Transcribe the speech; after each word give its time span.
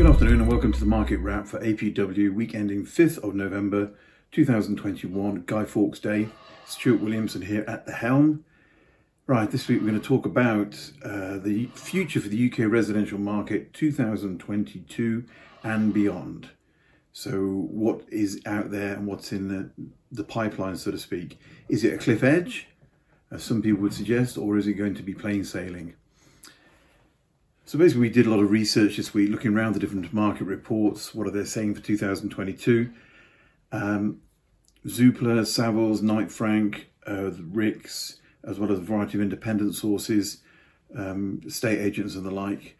Good 0.00 0.08
afternoon 0.08 0.40
and 0.40 0.48
welcome 0.48 0.72
to 0.72 0.80
the 0.80 0.86
market 0.86 1.18
wrap 1.18 1.46
for 1.46 1.60
APW 1.60 2.32
week 2.32 2.54
ending 2.54 2.86
5th 2.86 3.18
of 3.18 3.34
November 3.34 3.92
2021, 4.32 5.42
Guy 5.44 5.64
Fawkes 5.66 6.00
Day. 6.00 6.30
Stuart 6.64 7.02
Williamson 7.02 7.42
here 7.42 7.66
at 7.68 7.84
the 7.84 7.92
helm. 7.92 8.46
Right, 9.26 9.50
this 9.50 9.68
week 9.68 9.82
we're 9.82 9.88
going 9.88 10.00
to 10.00 10.08
talk 10.08 10.24
about 10.24 10.74
uh, 11.04 11.36
the 11.36 11.68
future 11.74 12.18
for 12.18 12.30
the 12.30 12.50
UK 12.50 12.60
residential 12.60 13.18
market 13.18 13.74
2022 13.74 15.24
and 15.64 15.92
beyond. 15.92 16.48
So, 17.12 17.42
what 17.70 18.00
is 18.08 18.40
out 18.46 18.70
there 18.70 18.94
and 18.94 19.06
what's 19.06 19.32
in 19.32 19.48
the, 19.48 19.70
the 20.10 20.24
pipeline, 20.24 20.78
so 20.78 20.90
to 20.90 20.98
speak? 20.98 21.38
Is 21.68 21.84
it 21.84 21.92
a 21.92 21.98
cliff 21.98 22.22
edge, 22.22 22.68
as 23.30 23.42
some 23.42 23.60
people 23.60 23.82
would 23.82 23.92
suggest, 23.92 24.38
or 24.38 24.56
is 24.56 24.66
it 24.66 24.72
going 24.72 24.94
to 24.94 25.02
be 25.02 25.12
plain 25.12 25.44
sailing? 25.44 25.92
So 27.70 27.78
basically, 27.78 28.00
we 28.00 28.10
did 28.10 28.26
a 28.26 28.30
lot 28.30 28.40
of 28.40 28.50
research 28.50 28.96
this 28.96 29.14
week, 29.14 29.30
looking 29.30 29.56
around 29.56 29.76
the 29.76 29.78
different 29.78 30.12
market 30.12 30.42
reports. 30.42 31.14
What 31.14 31.28
are 31.28 31.30
they 31.30 31.44
saying 31.44 31.76
for 31.76 31.80
2022? 31.80 32.90
Um, 33.70 34.22
Zoopla, 34.84 35.42
Savills, 35.42 36.02
Knight 36.02 36.32
Frank, 36.32 36.90
uh, 37.06 37.30
RICS, 37.30 38.16
as 38.42 38.58
well 38.58 38.72
as 38.72 38.80
a 38.80 38.82
variety 38.82 39.18
of 39.18 39.22
independent 39.22 39.76
sources, 39.76 40.38
um, 40.96 41.42
estate 41.46 41.78
agents, 41.78 42.16
and 42.16 42.26
the 42.26 42.32
like. 42.32 42.76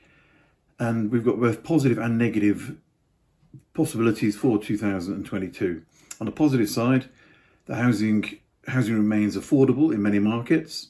And 0.80 1.12
we've 1.12 1.24
got 1.24 1.38
both 1.38 1.62
positive 1.62 1.98
and 1.98 2.18
negative 2.18 2.76
possibilities 3.74 4.36
for 4.36 4.58
2022. 4.58 5.82
On 6.18 6.26
the 6.26 6.32
positive 6.32 6.68
side, 6.68 7.08
the 7.66 7.76
housing 7.76 8.40
housing 8.66 8.94
remains 8.94 9.36
affordable 9.36 9.94
in 9.94 10.02
many 10.02 10.18
markets. 10.18 10.88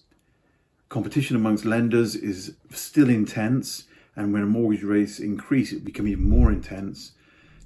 Competition 0.89 1.37
amongst 1.37 1.67
lenders 1.67 2.17
is 2.17 2.55
still 2.71 3.11
intense 3.11 3.85
and 4.17 4.33
when 4.33 4.47
mortgage 4.49 4.83
rates 4.83 5.19
increase, 5.19 5.73
it 5.73 5.85
become 5.85 6.09
even 6.09 6.29
more 6.29 6.51
intense. 6.51 7.13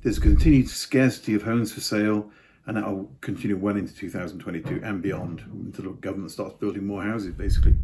There's 0.03 0.19
a 0.19 0.21
continued 0.23 0.69
scarcity 0.69 1.35
of 1.35 1.43
homes 1.43 1.73
for 1.73 1.81
sale, 1.81 2.31
and 2.67 2.77
that 2.77 2.87
will 2.87 3.11
continue 3.21 3.57
well 3.57 3.77
into 3.77 3.95
2022 3.95 4.81
and 4.85 5.03
beyond 5.03 5.41
until 5.51 5.85
the 5.85 5.91
government 5.93 6.31
starts 6.31 6.55
building 6.55 6.87
more 6.87 7.03
houses, 7.03 7.35
basically. 7.35 7.75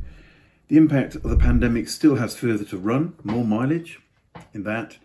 The 0.69 0.77
impact 0.77 1.17
of 1.17 1.23
the 1.23 1.37
pandemic 1.37 1.89
still 1.89 2.17
has 2.17 2.37
further 2.37 2.65
to 2.67 2.79
run, 2.79 3.15
more 3.25 3.45
mileage 3.45 4.01
in 4.55 4.63
that, 4.65 4.99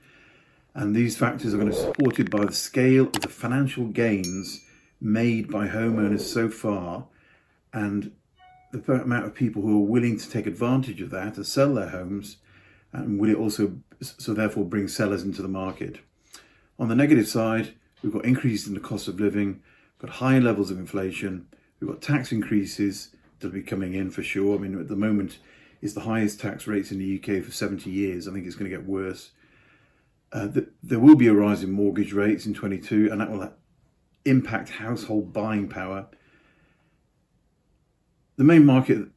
and 0.74 0.96
these 0.96 1.18
factors 1.18 1.54
are 1.54 1.58
going 1.58 1.72
to 1.72 1.76
be 1.76 1.82
supported 1.82 2.30
by 2.30 2.46
the 2.46 2.54
scale 2.54 3.06
of 3.06 3.22
the 3.22 3.30
financial 3.30 3.86
gains 3.86 4.66
made 5.00 5.50
by 5.50 5.68
homeowners 5.68 6.22
so 6.22 6.50
far 6.50 7.06
and 7.74 8.12
the 8.72 8.94
amount 8.94 9.26
of 9.26 9.34
people 9.34 9.62
who 9.62 9.82
are 9.82 9.88
willing 9.88 10.18
to 10.18 10.30
take 10.30 10.46
advantage 10.46 11.02
of 11.02 11.10
that 11.12 11.36
to 11.36 11.44
sell 11.44 11.74
their 11.74 11.90
homes 11.90 12.38
and 12.94 13.20
will 13.20 13.30
it 13.30 13.38
also 13.38 13.78
so 14.02 14.34
therefore 14.34 14.66
bring 14.66 14.88
sellers 14.88 15.24
into 15.24 15.42
the 15.42 15.48
market? 15.48 16.00
On 16.78 16.88
the 16.88 16.96
negative 16.96 17.28
side, 17.28 17.74
we've 18.02 18.14
got 18.14 18.26
increases 18.26 18.68
in 18.68 18.74
the 18.74 18.80
cost 18.80 19.08
of 19.08 19.20
living, 19.20 19.62
got 20.00 20.12
high 20.12 20.40
levels 20.40 20.72
of 20.72 20.78
inflation, 20.78 21.48
we've 21.80 21.90
got 21.90 22.02
tax 22.02 22.32
increases 22.32 23.10
that'll 23.40 23.54
be 23.54 23.62
coming 23.62 23.94
in 23.94 24.12
for 24.12 24.24
sure. 24.24 24.58
I 24.58 24.60
mean, 24.60 24.80
at 24.80 24.88
the 24.88 24.96
moment, 24.96 25.40
it's 25.82 25.94
the 25.94 26.02
highest 26.02 26.40
tax 26.40 26.68
rates 26.68 26.92
in 26.92 27.00
the 27.00 27.20
UK 27.20 27.44
for 27.44 27.52
70 27.52 27.90
years. 27.90 28.28
I 28.28 28.34
think 28.34 28.46
it's 28.46 28.56
going 28.56 28.70
to 28.70 28.76
get 28.76 28.88
worse. 28.88 29.32
Uh, 30.32 30.48
the, 30.48 30.68
there 30.84 31.00
will 31.00 31.16
be 31.16 31.28
a 31.28 31.34
rise 31.34 31.64
in 31.64 31.72
mortgage 31.72 32.14
rates 32.14 32.46
in 32.46 32.54
22, 32.54 33.10
and 33.12 33.22
that 33.22 33.32
will 33.32 33.54
impact 34.26 34.70
household 34.70 35.32
buying 35.32 35.70
power. 35.70 36.08
The 38.38 38.44
main 38.44 38.66
market 38.66 39.08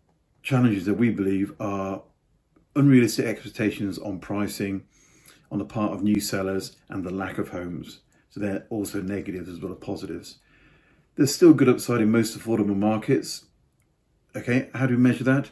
challenges 0.42 0.84
that 0.84 0.94
we 0.94 1.10
believe 1.10 1.52
are 1.58 2.02
unrealistic 2.78 3.26
expectations 3.26 3.98
on 3.98 4.20
pricing 4.20 4.84
on 5.50 5.58
the 5.58 5.64
part 5.64 5.92
of 5.92 6.02
new 6.02 6.20
sellers 6.20 6.76
and 6.88 7.04
the 7.04 7.12
lack 7.12 7.38
of 7.38 7.48
homes. 7.48 8.00
So 8.30 8.40
they're 8.40 8.66
also 8.70 9.02
negatives 9.02 9.48
as 9.48 9.60
well 9.60 9.72
as 9.72 9.78
positives. 9.78 10.38
There's 11.16 11.34
still 11.34 11.54
good 11.54 11.68
upside 11.68 12.00
in 12.00 12.10
most 12.10 12.38
affordable 12.38 12.76
markets. 12.76 13.46
Okay, 14.36 14.68
how 14.74 14.86
do 14.86 14.96
we 14.96 15.02
measure 15.02 15.24
that? 15.24 15.50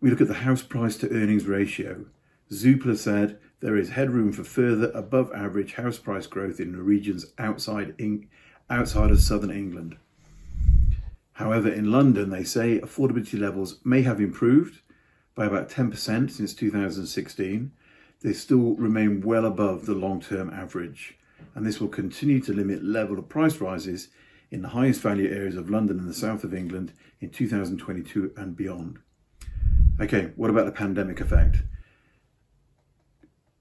We 0.00 0.10
look 0.10 0.20
at 0.20 0.28
the 0.28 0.34
house 0.34 0.62
price 0.62 0.96
to 0.96 1.10
earnings 1.10 1.46
ratio. 1.46 2.06
Zoopla 2.50 2.96
said 2.96 3.38
there 3.60 3.76
is 3.76 3.90
headroom 3.90 4.32
for 4.32 4.42
further 4.42 4.90
above 4.94 5.30
average 5.32 5.74
house 5.74 5.98
price 5.98 6.26
growth 6.26 6.58
in 6.58 6.72
the 6.72 6.82
regions 6.82 7.26
outside, 7.38 7.94
in, 7.98 8.28
outside 8.68 9.12
of 9.12 9.20
southern 9.20 9.52
England. 9.52 9.96
However, 11.34 11.68
in 11.68 11.92
London, 11.92 12.30
they 12.30 12.44
say 12.44 12.80
affordability 12.80 13.38
levels 13.38 13.78
may 13.84 14.02
have 14.02 14.20
improved 14.20 14.80
by 15.34 15.46
about 15.46 15.68
10% 15.68 16.30
since 16.30 16.54
2016, 16.54 17.72
they 18.20 18.32
still 18.32 18.74
remain 18.74 19.20
well 19.20 19.44
above 19.44 19.86
the 19.86 19.94
long 19.94 20.20
term 20.20 20.50
average. 20.50 21.18
And 21.54 21.66
this 21.66 21.80
will 21.80 21.88
continue 21.88 22.40
to 22.40 22.52
limit 22.52 22.84
level 22.84 23.18
of 23.18 23.28
price 23.28 23.60
rises 23.60 24.08
in 24.50 24.62
the 24.62 24.68
highest 24.68 25.00
value 25.00 25.30
areas 25.30 25.56
of 25.56 25.70
London 25.70 25.98
and 25.98 26.08
the 26.08 26.14
south 26.14 26.44
of 26.44 26.54
England 26.54 26.92
in 27.20 27.30
2022 27.30 28.32
and 28.36 28.56
beyond. 28.56 28.98
Okay, 30.00 30.32
what 30.36 30.50
about 30.50 30.66
the 30.66 30.72
pandemic 30.72 31.20
effect? 31.20 31.58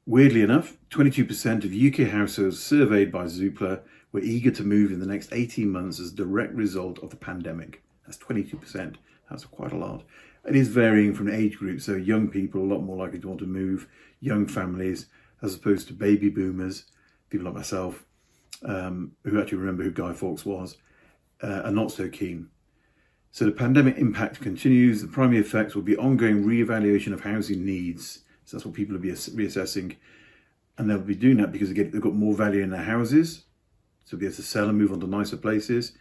Weirdly 0.05 0.41
enough, 0.41 0.77
22% 0.89 1.63
of 1.63 1.73
UK 1.73 2.11
households 2.11 2.61
surveyed 2.61 3.11
by 3.11 3.25
Zoopla 3.25 3.81
were 4.11 4.19
eager 4.19 4.51
to 4.51 4.63
move 4.63 4.91
in 4.91 4.99
the 4.99 5.05
next 5.05 5.31
18 5.31 5.69
months 5.69 5.99
as 5.99 6.11
a 6.11 6.15
direct 6.15 6.53
result 6.53 6.99
of 6.99 7.11
the 7.11 7.15
pandemic. 7.15 7.83
That's 8.05 8.17
22%. 8.17 8.95
That's 9.29 9.45
quite 9.45 9.71
a 9.71 9.77
lot. 9.77 10.03
It 10.47 10.55
is 10.55 10.69
varying 10.69 11.13
from 11.13 11.29
age 11.29 11.57
group, 11.57 11.81
so 11.81 11.93
young 11.95 12.27
people 12.27 12.61
are 12.61 12.65
a 12.65 12.67
lot 12.67 12.81
more 12.81 12.97
likely 12.97 13.19
to 13.19 13.27
want 13.27 13.39
to 13.41 13.45
move, 13.45 13.87
young 14.19 14.47
families, 14.47 15.05
as 15.41 15.55
opposed 15.55 15.87
to 15.87 15.93
baby 15.93 16.29
boomers, 16.29 16.85
people 17.29 17.45
like 17.45 17.55
myself, 17.55 18.05
um, 18.65 19.11
who 19.23 19.39
actually 19.39 19.59
remember 19.59 19.83
who 19.83 19.91
Guy 19.91 20.13
Fawkes 20.13 20.45
was, 20.45 20.77
uh, 21.43 21.61
are 21.65 21.71
not 21.71 21.91
so 21.91 22.09
keen. 22.09 22.49
So 23.31 23.45
the 23.45 23.51
pandemic 23.51 23.97
impact 23.97 24.41
continues. 24.41 25.01
The 25.01 25.07
primary 25.07 25.39
effects 25.39 25.73
will 25.73 25.83
be 25.83 25.95
ongoing 25.95 26.45
re-evaluation 26.45 27.13
of 27.13 27.21
housing 27.21 27.65
needs. 27.65 28.23
So 28.43 28.57
that's 28.57 28.65
what 28.65 28.75
people 28.75 28.95
will 28.95 29.01
be 29.01 29.11
reassessing. 29.11 29.95
And 30.77 30.89
they'll 30.89 30.99
be 30.99 31.15
doing 31.15 31.37
that 31.37 31.51
because 31.51 31.71
again, 31.71 31.91
they've 31.91 32.01
got 32.01 32.13
more 32.13 32.33
value 32.33 32.61
in 32.61 32.71
their 32.71 32.83
houses. 32.83 33.45
So 34.03 34.17
be 34.17 34.25
able 34.25 34.35
to 34.35 34.41
sell 34.41 34.67
and 34.67 34.77
move 34.77 34.91
on 34.91 34.99
to 34.99 35.07
nicer 35.07 35.37
places. 35.37 35.93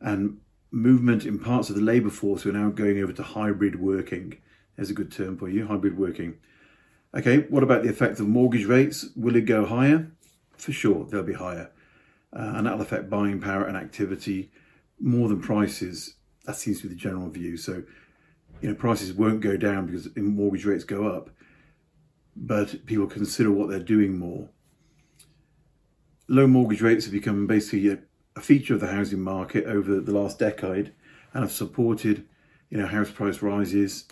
And 0.00 0.40
movement 0.72 1.26
in 1.26 1.38
parts 1.38 1.68
of 1.68 1.76
the 1.76 1.82
labour 1.82 2.10
force 2.10 2.42
who 2.42 2.50
are 2.50 2.54
now 2.54 2.70
going 2.70 3.00
over 3.00 3.12
to 3.12 3.22
hybrid 3.22 3.78
working. 3.78 4.38
There's 4.74 4.90
a 4.90 4.94
good 4.94 5.12
term 5.12 5.36
for 5.36 5.48
you, 5.48 5.66
hybrid 5.66 5.98
working. 5.98 6.38
Okay, 7.14 7.40
what 7.50 7.62
about 7.62 7.82
the 7.82 7.90
effect 7.90 8.18
of 8.18 8.26
mortgage 8.26 8.64
rates? 8.64 9.10
Will 9.14 9.36
it 9.36 9.42
go 9.42 9.66
higher? 9.66 10.10
For 10.56 10.72
sure, 10.72 11.04
they'll 11.04 11.22
be 11.22 11.34
higher. 11.34 11.70
Uh, 12.34 12.54
and 12.56 12.66
that'll 12.66 12.80
affect 12.80 13.10
buying 13.10 13.38
power 13.38 13.64
and 13.64 13.76
activity 13.76 14.50
more 14.98 15.28
than 15.28 15.42
prices. 15.42 16.14
That 16.46 16.56
seems 16.56 16.80
to 16.80 16.88
be 16.88 16.94
the 16.94 17.00
general 17.00 17.28
view. 17.28 17.58
So, 17.58 17.82
you 18.62 18.68
know, 18.70 18.74
prices 18.74 19.12
won't 19.12 19.42
go 19.42 19.58
down 19.58 19.86
because 19.86 20.08
mortgage 20.16 20.64
rates 20.64 20.84
go 20.84 21.06
up, 21.06 21.28
but 22.34 22.86
people 22.86 23.06
consider 23.06 23.50
what 23.50 23.68
they're 23.68 23.78
doing 23.78 24.18
more. 24.18 24.48
Low 26.28 26.46
mortgage 26.46 26.80
rates 26.80 27.04
have 27.04 27.12
become 27.12 27.46
basically 27.46 27.90
a 27.90 27.98
a 28.36 28.40
feature 28.40 28.74
of 28.74 28.80
the 28.80 28.92
housing 28.92 29.20
market 29.20 29.64
over 29.64 30.00
the 30.00 30.12
last 30.12 30.38
decade 30.38 30.92
and 31.32 31.42
have 31.42 31.52
supported, 31.52 32.26
you 32.70 32.78
know, 32.78 32.86
house 32.86 33.10
price 33.10 33.42
rises. 33.42 34.06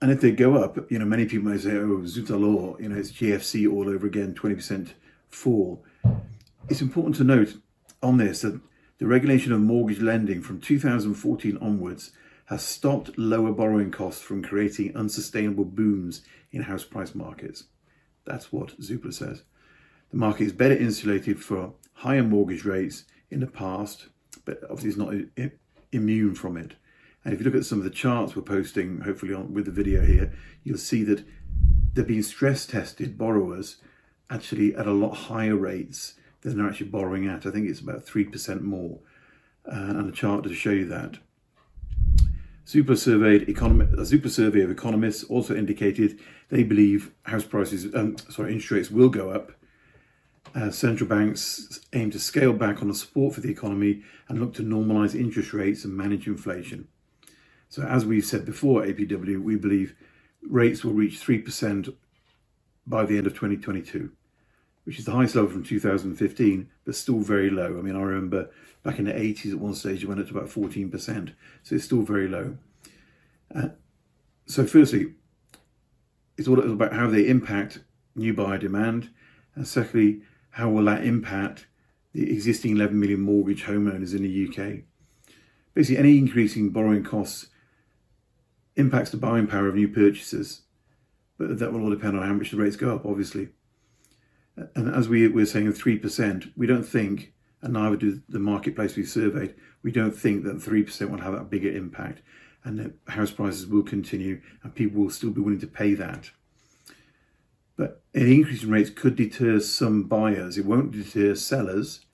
And 0.00 0.10
if 0.10 0.20
they 0.20 0.32
go 0.32 0.56
up, 0.56 0.90
you 0.90 0.98
know, 0.98 1.04
many 1.04 1.26
people 1.26 1.50
may 1.50 1.58
say, 1.58 1.72
oh, 1.72 2.02
Zuta 2.02 2.38
law, 2.38 2.76
you 2.78 2.88
know, 2.88 2.96
it's 2.96 3.12
GFC 3.12 3.70
all 3.70 3.88
over 3.88 4.06
again, 4.06 4.34
20% 4.34 4.92
fall. 5.28 5.84
It's 6.68 6.82
important 6.82 7.16
to 7.16 7.24
note 7.24 7.56
on 8.02 8.16
this 8.16 8.42
that 8.42 8.60
the 8.98 9.06
regulation 9.06 9.52
of 9.52 9.60
mortgage 9.60 10.00
lending 10.00 10.42
from 10.42 10.60
2014 10.60 11.58
onwards 11.60 12.12
has 12.46 12.62
stopped 12.62 13.16
lower 13.18 13.52
borrowing 13.52 13.90
costs 13.90 14.22
from 14.22 14.42
creating 14.42 14.96
unsustainable 14.96 15.64
booms 15.64 16.22
in 16.52 16.62
house 16.62 16.84
price 16.84 17.14
markets. 17.14 17.64
That's 18.24 18.52
what 18.52 18.78
Zoopla 18.80 19.14
says. 19.14 19.42
The 20.10 20.16
market 20.16 20.44
is 20.44 20.52
better 20.52 20.76
insulated 20.76 21.42
for 21.42 21.72
higher 21.94 22.22
mortgage 22.22 22.64
rates 22.64 23.04
in 23.30 23.40
the 23.40 23.46
past, 23.46 24.08
but 24.44 24.60
obviously 24.64 24.90
it's 24.90 24.98
not 24.98 25.14
immune 25.92 26.34
from 26.34 26.56
it. 26.56 26.74
And 27.24 27.32
if 27.32 27.40
you 27.40 27.46
look 27.46 27.54
at 27.54 27.64
some 27.64 27.78
of 27.78 27.84
the 27.84 27.90
charts 27.90 28.36
we're 28.36 28.42
posting, 28.42 29.00
hopefully 29.00 29.32
on 29.32 29.54
with 29.54 29.64
the 29.64 29.70
video 29.70 30.02
here, 30.02 30.32
you'll 30.62 30.78
see 30.78 31.02
that 31.04 31.24
they're 31.94 32.04
being 32.04 32.22
stress 32.22 32.66
tested 32.66 33.16
borrowers 33.16 33.76
actually 34.28 34.74
at 34.74 34.86
a 34.86 34.92
lot 34.92 35.14
higher 35.14 35.56
rates 35.56 36.14
than 36.42 36.58
they're 36.58 36.68
actually 36.68 36.88
borrowing 36.88 37.26
at. 37.26 37.46
I 37.46 37.50
think 37.50 37.68
it's 37.68 37.80
about 37.80 38.04
3% 38.04 38.60
more. 38.60 38.98
Uh, 39.66 39.96
and 39.96 40.10
a 40.10 40.12
chart 40.12 40.44
to 40.44 40.54
show 40.54 40.70
you 40.70 40.86
that. 40.86 41.16
Zoopla 42.66 42.98
surveyed 42.98 43.48
economy, 43.48 43.86
a 43.92 44.02
Zoopla 44.02 44.30
survey 44.30 44.62
of 44.62 44.70
economists 44.70 45.24
also 45.24 45.54
indicated 45.54 46.18
they 46.48 46.62
believe 46.62 47.12
house 47.22 47.44
prices, 47.44 47.94
um, 47.94 48.16
sorry, 48.30 48.52
interest 48.52 48.70
rates 48.70 48.90
will 48.90 49.08
go 49.08 49.30
up 49.30 49.52
uh, 50.54 50.70
central 50.70 51.08
banks 51.08 51.80
aim 51.92 52.10
to 52.10 52.18
scale 52.18 52.52
back 52.52 52.80
on 52.80 52.88
the 52.88 52.94
support 52.94 53.34
for 53.34 53.40
the 53.40 53.50
economy 53.50 54.02
and 54.28 54.40
look 54.40 54.54
to 54.54 54.62
normalise 54.62 55.14
interest 55.14 55.52
rates 55.52 55.84
and 55.84 55.96
manage 55.96 56.26
inflation. 56.26 56.88
So, 57.68 57.82
as 57.82 58.04
we've 58.04 58.24
said 58.24 58.44
before, 58.44 58.82
APW, 58.82 59.42
we 59.42 59.56
believe 59.56 59.96
rates 60.48 60.84
will 60.84 60.92
reach 60.92 61.18
3% 61.20 61.92
by 62.86 63.04
the 63.04 63.18
end 63.18 63.26
of 63.26 63.32
2022, 63.32 64.12
which 64.84 64.98
is 64.98 65.06
the 65.06 65.12
highest 65.12 65.34
level 65.34 65.50
from 65.50 65.64
2015, 65.64 66.70
but 66.84 66.94
still 66.94 67.18
very 67.18 67.50
low. 67.50 67.76
I 67.78 67.82
mean, 67.82 67.96
I 67.96 68.02
remember 68.02 68.50
back 68.84 68.98
in 68.98 69.06
the 69.06 69.12
80s 69.12 69.52
at 69.52 69.58
one 69.58 69.74
stage 69.74 70.04
it 70.04 70.06
went 70.06 70.20
up 70.20 70.28
to 70.28 70.38
about 70.38 70.50
14%, 70.50 71.34
so 71.62 71.74
it's 71.74 71.84
still 71.84 72.02
very 72.02 72.28
low. 72.28 72.58
Uh, 73.52 73.68
so, 74.46 74.64
firstly, 74.66 75.14
it's 76.36 76.46
all 76.46 76.60
about 76.60 76.92
how 76.92 77.08
they 77.08 77.26
impact 77.26 77.80
new 78.14 78.34
buyer 78.34 78.58
demand, 78.58 79.10
and 79.56 79.66
secondly, 79.66 80.22
how 80.54 80.68
will 80.68 80.84
that 80.84 81.04
impact 81.04 81.66
the 82.12 82.32
existing 82.32 82.76
11 82.76 82.98
million 82.98 83.20
mortgage 83.20 83.64
homeowners 83.64 84.14
in 84.14 84.22
the 84.22 84.48
UK? 84.48 84.84
Basically, 85.74 85.98
any 85.98 86.16
increasing 86.16 86.70
borrowing 86.70 87.02
costs 87.02 87.48
impacts 88.76 89.10
the 89.10 89.16
buying 89.16 89.48
power 89.48 89.66
of 89.66 89.74
new 89.74 89.88
purchasers, 89.88 90.62
but 91.38 91.58
that 91.58 91.72
will 91.72 91.82
all 91.82 91.90
depend 91.90 92.16
on 92.16 92.24
how 92.24 92.32
much 92.32 92.52
the 92.52 92.56
rates 92.56 92.76
go 92.76 92.94
up, 92.94 93.04
obviously. 93.04 93.48
And 94.76 94.94
as 94.94 95.08
we 95.08 95.26
were 95.26 95.44
saying, 95.44 95.72
3%, 95.72 96.52
we 96.56 96.68
don't 96.68 96.84
think, 96.84 97.32
and 97.60 97.72
neither 97.72 97.96
do 97.96 98.22
the 98.28 98.38
marketplace 98.38 98.94
we 98.94 99.04
surveyed, 99.04 99.56
we 99.82 99.90
don't 99.90 100.14
think 100.14 100.44
that 100.44 100.58
3% 100.58 101.10
will 101.10 101.18
have 101.18 101.32
that 101.32 101.50
bigger 101.50 101.70
impact 101.70 102.22
and 102.62 102.78
that 102.78 102.92
house 103.08 103.32
prices 103.32 103.66
will 103.66 103.82
continue 103.82 104.40
and 104.62 104.72
people 104.72 105.02
will 105.02 105.10
still 105.10 105.30
be 105.30 105.40
willing 105.40 105.58
to 105.58 105.66
pay 105.66 105.94
that. 105.94 106.30
But 107.76 108.02
an 108.14 108.30
increase 108.30 108.62
in 108.62 108.70
rates 108.70 108.90
could 108.90 109.16
deter 109.16 109.58
some 109.60 110.04
buyers. 110.04 110.56
It 110.56 110.64
won't 110.64 110.92
deter 110.92 111.34
sellers. 111.34 112.06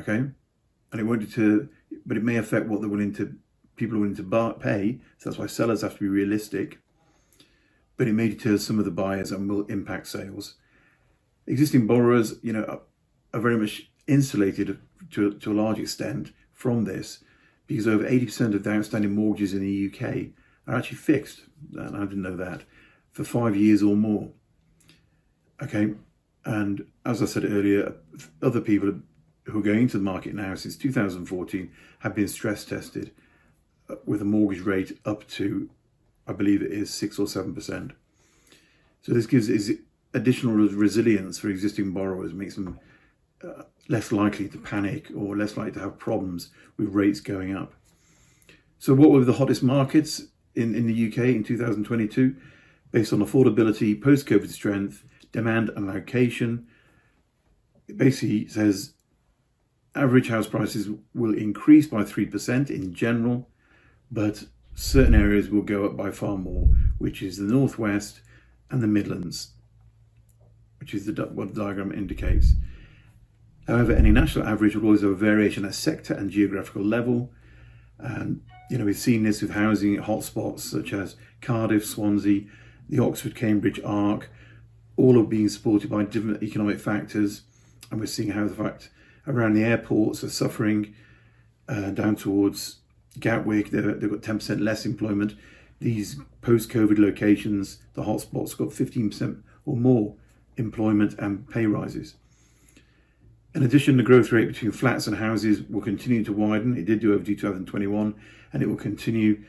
Okay? 0.00 0.16
And 0.16 1.00
it 1.00 1.04
won't 1.04 1.20
deter, 1.20 1.68
but 2.06 2.16
it 2.16 2.24
may 2.24 2.36
affect 2.36 2.68
what 2.68 2.80
they're 2.80 2.90
willing 2.90 3.12
to, 3.14 3.34
people 3.76 3.96
are 3.96 4.00
willing 4.00 4.16
to 4.16 4.22
buy, 4.22 4.52
pay. 4.52 5.00
So 5.18 5.28
that's 5.28 5.38
why 5.38 5.46
sellers 5.46 5.82
have 5.82 5.94
to 5.94 6.00
be 6.00 6.08
realistic. 6.08 6.78
But 7.96 8.08
it 8.08 8.14
may 8.14 8.28
deter 8.28 8.56
some 8.56 8.78
of 8.78 8.84
the 8.84 8.90
buyers 8.90 9.30
and 9.30 9.48
will 9.48 9.66
impact 9.66 10.06
sales. 10.06 10.54
Existing 11.46 11.86
borrowers, 11.86 12.34
you 12.42 12.52
know, 12.52 12.80
are, 13.32 13.40
very 13.40 13.58
much 13.58 13.90
insulated 14.06 14.78
to, 15.10 15.34
to 15.34 15.52
a 15.52 15.54
large 15.54 15.78
extent 15.78 16.32
from 16.52 16.84
this 16.84 17.22
because 17.66 17.86
over 17.86 18.04
80% 18.04 18.54
of 18.54 18.62
the 18.62 18.70
outstanding 18.70 19.14
mortgages 19.14 19.52
in 19.52 19.60
the 19.60 19.92
UK 19.92 20.28
are 20.66 20.76
actually 20.76 20.96
fixed. 20.96 21.42
And 21.74 21.94
I 21.96 22.00
didn't 22.00 22.22
know 22.22 22.36
that 22.36 22.62
for 23.16 23.24
five 23.24 23.56
years 23.56 23.82
or 23.82 23.96
more. 23.96 24.28
Okay, 25.62 25.94
and 26.44 26.86
as 27.06 27.22
I 27.22 27.24
said 27.24 27.46
earlier, 27.46 27.94
other 28.42 28.60
people 28.60 28.92
who 29.44 29.58
are 29.58 29.62
going 29.62 29.82
into 29.82 29.96
the 29.96 30.04
market 30.04 30.34
now 30.34 30.54
since 30.54 30.76
2014 30.76 31.72
have 32.00 32.14
been 32.14 32.28
stress 32.28 32.66
tested 32.66 33.12
with 34.04 34.20
a 34.20 34.26
mortgage 34.26 34.60
rate 34.60 34.98
up 35.06 35.26
to, 35.28 35.70
I 36.26 36.34
believe 36.34 36.60
it 36.60 36.70
is 36.70 36.92
six 36.92 37.18
or 37.18 37.26
seven 37.26 37.54
percent. 37.54 37.92
So 39.00 39.14
this 39.14 39.24
gives 39.24 39.48
is 39.48 39.78
additional 40.12 40.54
resilience 40.54 41.38
for 41.38 41.48
existing 41.48 41.92
borrowers, 41.92 42.34
makes 42.34 42.56
them 42.56 42.78
uh, 43.42 43.62
less 43.88 44.12
likely 44.12 44.46
to 44.50 44.58
panic 44.58 45.10
or 45.16 45.34
less 45.34 45.56
likely 45.56 45.72
to 45.72 45.80
have 45.80 45.98
problems 45.98 46.50
with 46.76 46.92
rates 46.92 47.20
going 47.20 47.56
up. 47.56 47.72
So, 48.78 48.92
what 48.92 49.10
were 49.10 49.24
the 49.24 49.32
hottest 49.32 49.62
markets 49.62 50.24
in, 50.54 50.74
in 50.74 50.86
the 50.86 51.08
UK 51.08 51.34
in 51.34 51.44
2022? 51.44 52.36
Based 52.90 53.12
on 53.12 53.20
affordability, 53.20 54.00
post 54.00 54.26
COVID 54.26 54.50
strength, 54.50 55.04
demand, 55.32 55.70
and 55.70 55.86
location. 55.86 56.66
It 57.88 57.96
basically 57.96 58.48
says 58.48 58.94
average 59.94 60.28
house 60.28 60.46
prices 60.46 60.88
will 61.14 61.34
increase 61.34 61.86
by 61.86 62.02
3% 62.02 62.70
in 62.70 62.94
general, 62.94 63.48
but 64.10 64.44
certain 64.74 65.14
areas 65.14 65.50
will 65.50 65.62
go 65.62 65.84
up 65.84 65.96
by 65.96 66.10
far 66.10 66.36
more, 66.36 66.68
which 66.98 67.22
is 67.22 67.38
the 67.38 67.44
Northwest 67.44 68.20
and 68.70 68.82
the 68.82 68.86
Midlands, 68.86 69.52
which 70.78 70.94
is 70.94 71.06
the, 71.06 71.12
what 71.26 71.54
the 71.54 71.62
diagram 71.62 71.92
indicates. 71.92 72.52
However, 73.66 73.92
any 73.92 74.12
national 74.12 74.46
average 74.46 74.76
will 74.76 74.84
always 74.84 75.00
have 75.00 75.10
a 75.10 75.14
variation 75.14 75.64
at 75.64 75.74
sector 75.74 76.14
and 76.14 76.30
geographical 76.30 76.84
level. 76.84 77.32
And, 77.98 78.42
you 78.70 78.78
know, 78.78 78.84
we've 78.84 78.96
seen 78.96 79.24
this 79.24 79.42
with 79.42 79.52
housing 79.52 79.96
hotspots 79.96 80.60
such 80.60 80.92
as 80.92 81.16
Cardiff, 81.40 81.84
Swansea, 81.84 82.44
the 82.88 83.02
Oxford 83.02 83.34
Cambridge 83.34 83.80
arc, 83.84 84.30
all 84.96 85.18
are 85.20 85.24
being 85.24 85.48
supported 85.48 85.90
by 85.90 86.04
different 86.04 86.42
economic 86.42 86.78
factors. 86.78 87.42
And 87.90 88.00
we're 88.00 88.06
seeing 88.06 88.30
how 88.30 88.46
the 88.46 88.54
fact 88.54 88.90
around 89.26 89.54
the 89.54 89.64
airports 89.64 90.24
are 90.24 90.30
suffering 90.30 90.94
uh, 91.68 91.90
down 91.90 92.16
towards 92.16 92.76
Gatwick, 93.18 93.70
they've, 93.70 93.82
got 93.84 94.20
10% 94.20 94.60
less 94.60 94.84
employment. 94.84 95.34
These 95.80 96.20
post 96.42 96.70
COVID 96.70 96.98
locations, 96.98 97.78
the 97.94 98.02
hotspots, 98.02 98.56
got 98.56 98.68
15% 98.68 99.42
or 99.64 99.76
more 99.76 100.14
employment 100.56 101.14
and 101.18 101.48
pay 101.48 101.66
rises. 101.66 102.14
In 103.54 103.62
addition, 103.62 103.96
the 103.96 104.02
growth 104.02 104.32
rate 104.32 104.48
between 104.48 104.70
flats 104.70 105.06
and 105.06 105.16
houses 105.16 105.62
will 105.62 105.80
continue 105.80 106.22
to 106.24 106.32
widen. 106.32 106.76
It 106.76 106.84
did 106.84 107.00
do 107.00 107.14
over 107.14 107.24
2021, 107.24 108.14
and 108.52 108.62
it 108.62 108.66
will 108.66 108.76
continue 108.76 109.42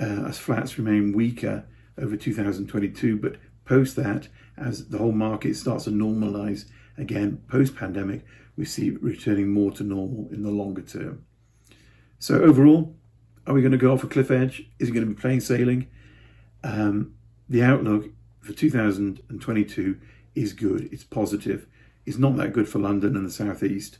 uh, 0.00 0.26
as 0.26 0.38
flats 0.38 0.76
remain 0.76 1.12
weaker 1.12 1.64
over 1.98 2.16
2022. 2.16 3.16
But 3.16 3.36
post 3.64 3.96
that, 3.96 4.28
as 4.56 4.88
the 4.88 4.98
whole 4.98 5.12
market 5.12 5.56
starts 5.56 5.84
to 5.84 5.90
normalize 5.90 6.66
again 6.96 7.42
post 7.48 7.76
pandemic, 7.76 8.24
we 8.56 8.64
see 8.64 8.90
returning 8.90 9.52
more 9.52 9.72
to 9.72 9.84
normal 9.84 10.28
in 10.30 10.42
the 10.42 10.50
longer 10.50 10.82
term. 10.82 11.24
So, 12.18 12.40
overall, 12.42 12.94
are 13.46 13.54
we 13.54 13.60
going 13.60 13.72
to 13.72 13.78
go 13.78 13.92
off 13.92 14.04
a 14.04 14.06
cliff 14.06 14.30
edge? 14.30 14.68
Is 14.78 14.88
it 14.88 14.92
going 14.92 15.06
to 15.06 15.14
be 15.14 15.20
plain 15.20 15.40
sailing? 15.40 15.88
Um, 16.62 17.14
the 17.48 17.62
outlook 17.62 18.10
for 18.40 18.52
2022 18.52 20.00
is 20.34 20.52
good, 20.52 20.88
it's 20.92 21.04
positive. 21.04 21.66
It's 22.06 22.18
not 22.18 22.36
that 22.36 22.52
good 22.52 22.68
for 22.68 22.78
London 22.78 23.16
and 23.16 23.26
the 23.26 23.30
southeast 23.30 23.98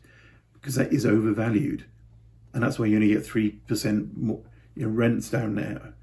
because 0.54 0.74
that 0.76 0.92
is 0.92 1.04
overvalued. 1.04 1.84
And 2.52 2.62
that's 2.62 2.78
why 2.78 2.86
you 2.86 2.96
only 2.96 3.08
get 3.08 3.26
3% 3.26 4.16
more, 4.16 4.40
your 4.74 4.88
rents 4.88 5.30
down 5.30 5.56
there, 5.56 5.94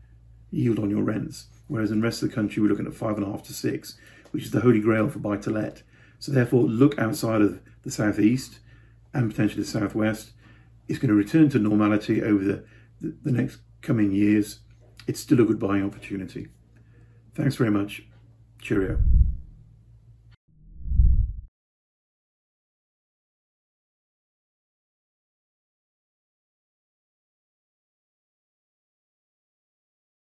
yield 0.52 0.80
on 0.80 0.90
your 0.90 1.04
rents 1.04 1.48
whereas 1.72 1.90
in 1.90 2.02
the 2.02 2.04
rest 2.04 2.22
of 2.22 2.30
the 2.30 2.36
country 2.36 2.62
we're 2.62 2.68
looking 2.68 2.86
at 2.86 2.94
five 2.94 3.16
and 3.16 3.26
a 3.26 3.32
half 3.32 3.44
to 3.44 3.54
six, 3.54 3.98
which 4.32 4.44
is 4.44 4.52
the 4.52 4.60
holy 4.60 4.82
grail 4.82 5.08
for 5.08 5.20
buy 5.20 5.38
to 5.38 5.50
let. 5.50 5.84
So 6.20 6.34
therefore, 6.34 6.64
look 6.64 7.00
outside 7.00 7.42
of 7.42 7.62
the 7.84 7.92
southeast 7.92 8.60
and 9.14 9.32
potentially 9.32 9.64
the 9.64 9.70
southwest. 9.70 10.32
It's 10.90 11.00
going 11.00 11.08
to 11.10 11.16
return 11.16 11.50
to 11.52 11.60
normality 11.60 12.22
over 12.22 12.44
the, 12.44 12.64
the, 13.00 13.16
the 13.24 13.32
next 13.32 13.60
coming 13.82 14.12
years. 14.12 14.60
It's 15.08 15.22
still 15.22 15.40
a 15.40 15.46
good 15.46 15.60
buying 15.60 15.86
opportunity. 15.86 16.50
Thanks 17.36 17.56
very 17.56 17.72
much. 17.72 18.04
Cheerio. 18.60 19.00